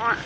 want. 0.00 0.18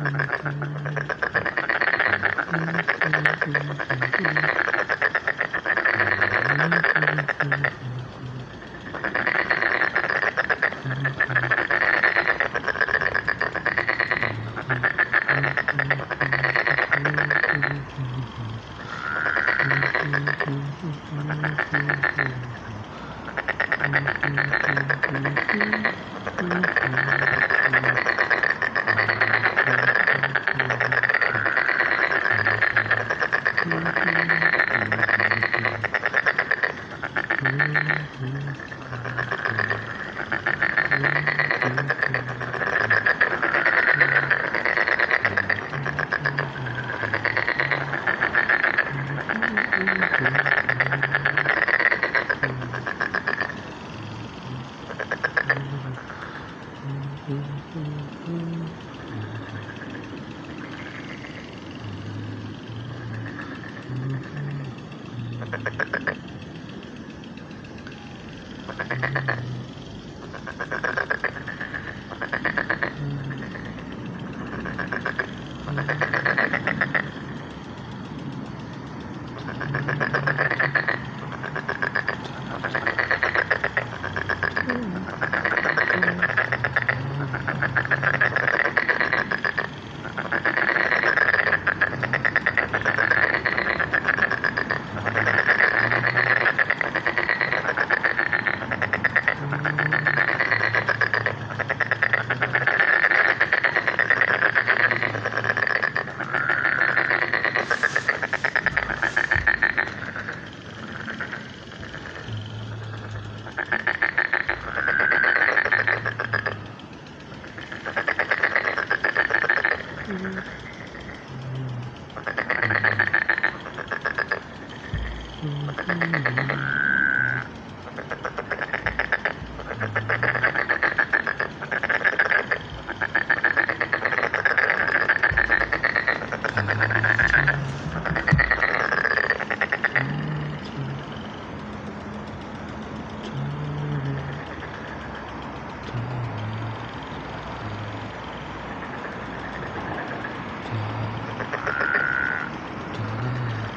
Mm-hmm. 0.00 0.89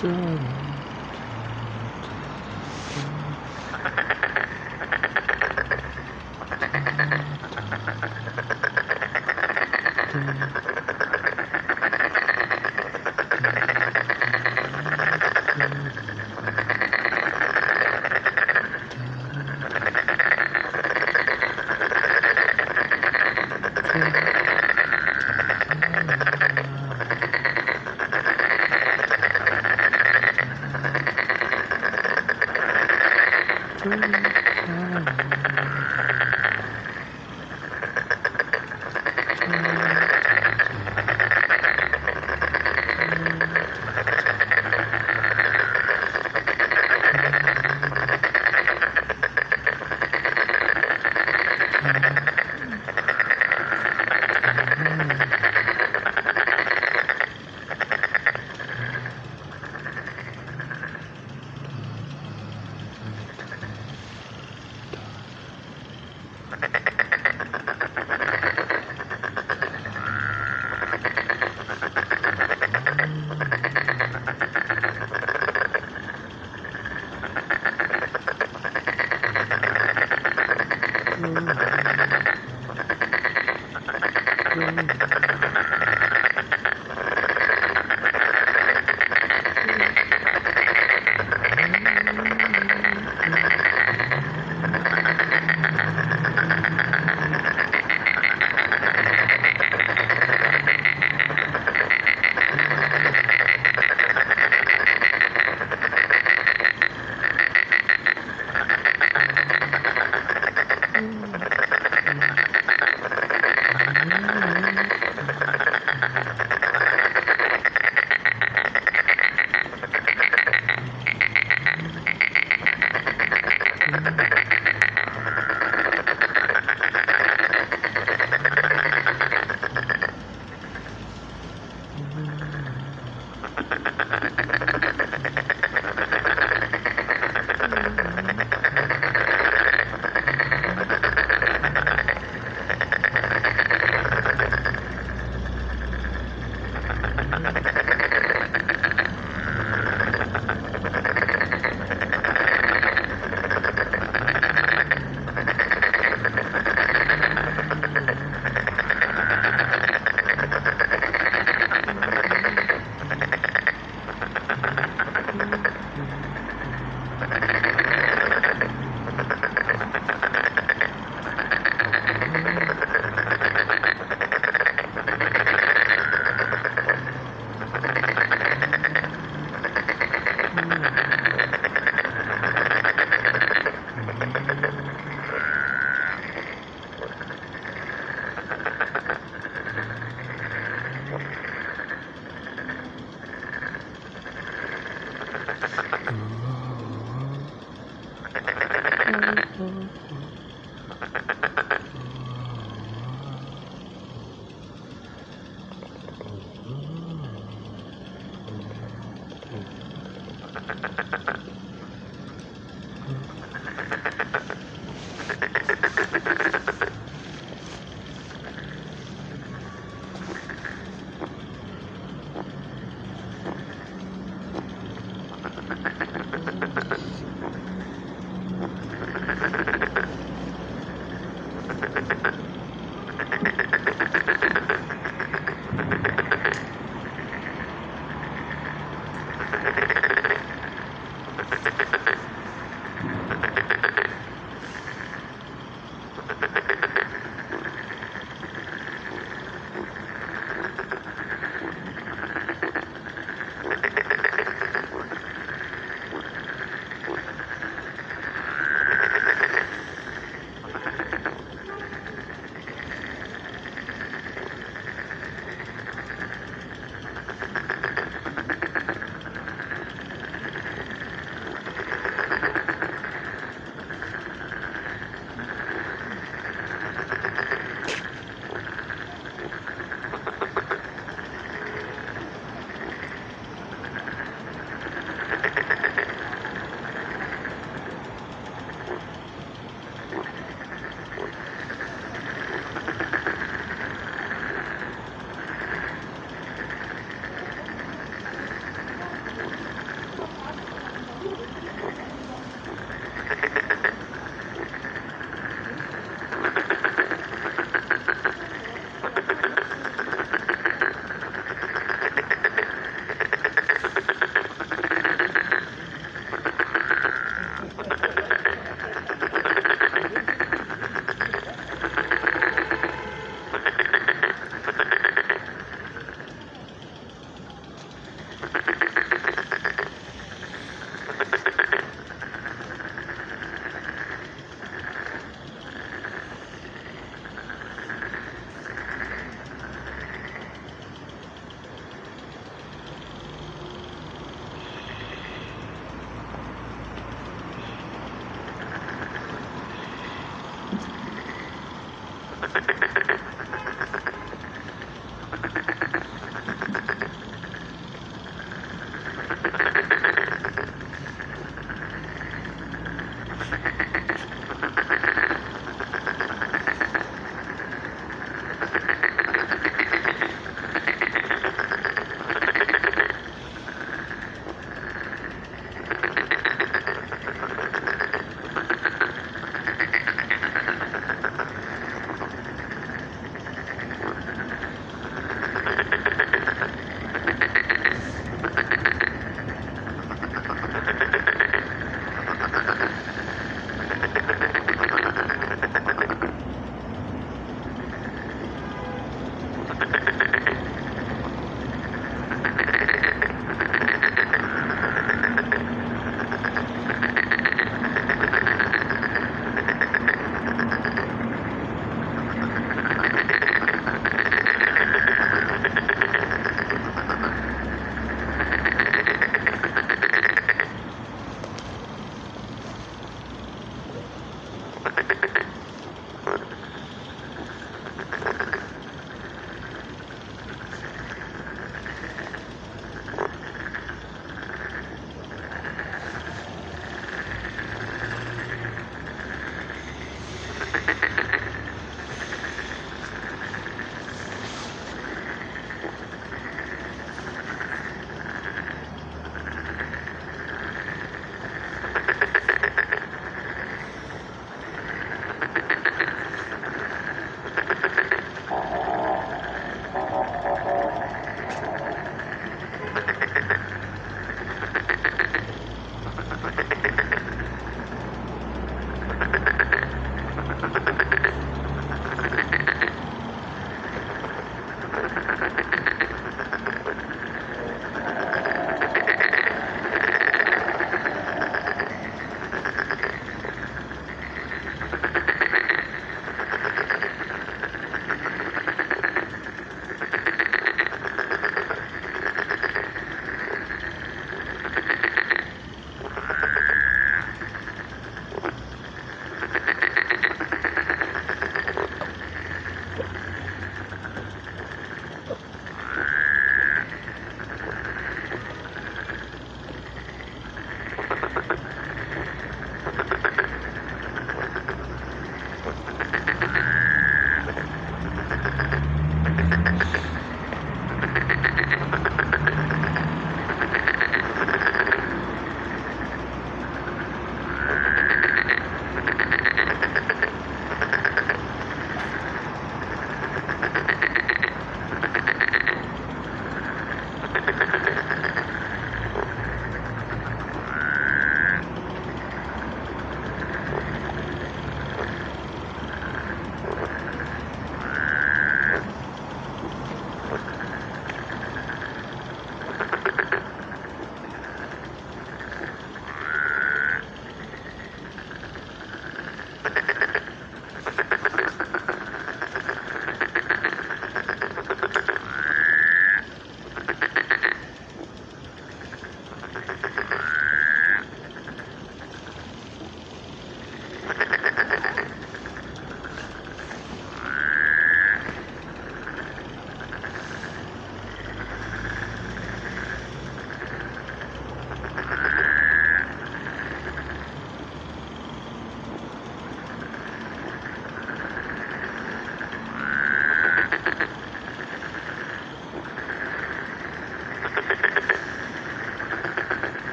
Thank 0.00 0.67